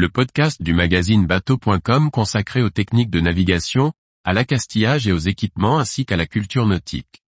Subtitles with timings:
[0.00, 3.92] le podcast du magazine bateau.com consacré aux techniques de navigation,
[4.24, 7.22] à l'accastillage et aux équipements ainsi qu'à la culture nautique.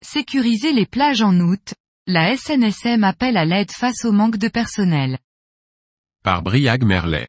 [0.00, 1.74] Sécuriser les plages en août,
[2.06, 5.18] la SNSM appelle à l'aide face au manque de personnel.
[6.24, 7.28] Par Briag Merlet.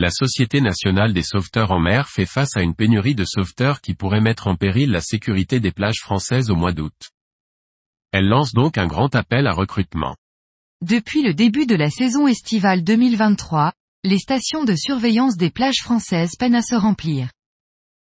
[0.00, 3.92] La Société nationale des sauveteurs en mer fait face à une pénurie de sauveteurs qui
[3.92, 7.10] pourrait mettre en péril la sécurité des plages françaises au mois d'août.
[8.10, 10.16] Elle lance donc un grand appel à recrutement.
[10.80, 16.34] Depuis le début de la saison estivale 2023, les stations de surveillance des plages françaises
[16.38, 17.28] peinent à se remplir.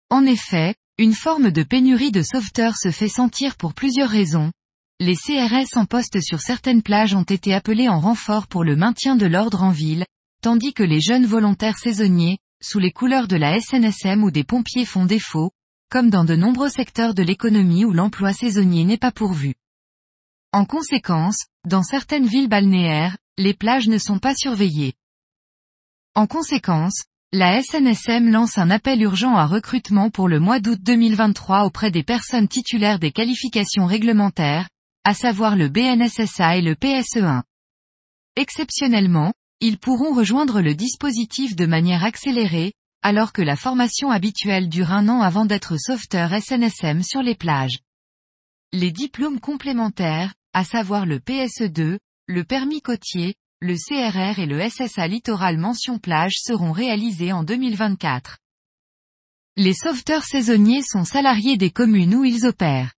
[0.09, 4.52] En effet, une forme de pénurie de sauveteurs se fait sentir pour plusieurs raisons.
[4.99, 9.15] Les CRS en poste sur certaines plages ont été appelés en renfort pour le maintien
[9.15, 10.04] de l'ordre en ville,
[10.45, 14.85] tandis que les jeunes volontaires saisonniers, sous les couleurs de la SNSM ou des pompiers
[14.85, 15.49] font défaut,
[15.90, 19.55] comme dans de nombreux secteurs de l'économie où l'emploi saisonnier n'est pas pourvu.
[20.54, 24.93] En conséquence, dans certaines villes balnéaires, les plages ne sont pas surveillées.
[26.13, 31.63] En conséquence, la SNSM lance un appel urgent à recrutement pour le mois d'août 2023
[31.63, 34.70] auprès des personnes titulaires des qualifications réglementaires,
[35.05, 37.41] à savoir le BNSSA et le PSE1.
[38.35, 44.91] Exceptionnellement, ils pourront rejoindre le dispositif de manière accélérée, alors que la formation habituelle dure
[44.91, 47.79] un an avant d'être sauveteur SNSM sur les plages.
[48.73, 55.07] Les diplômes complémentaires, à savoir le PSE2, le permis côtier, le CRR et le SSA
[55.07, 58.40] littoral mention plage seront réalisés en 2024.
[59.57, 62.93] Les sauveteurs saisonniers sont salariés des communes où ils opèrent.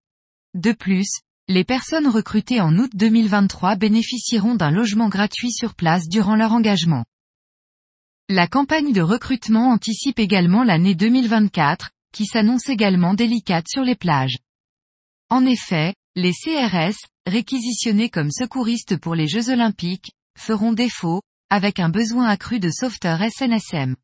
[0.56, 1.20] De plus,
[1.50, 7.06] les personnes recrutées en août 2023 bénéficieront d'un logement gratuit sur place durant leur engagement.
[8.28, 14.40] La campagne de recrutement anticipe également l'année 2024, qui s'annonce également délicate sur les plages.
[15.30, 21.88] En effet, les CRS, réquisitionnés comme secouristes pour les Jeux Olympiques, feront défaut, avec un
[21.88, 23.96] besoin accru de sauveteurs SNSM.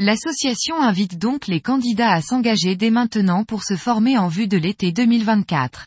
[0.00, 4.56] L'association invite donc les candidats à s'engager dès maintenant pour se former en vue de
[4.56, 5.86] l'été 2024.